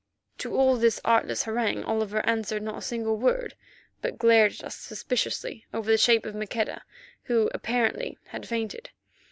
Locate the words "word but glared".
3.17-4.53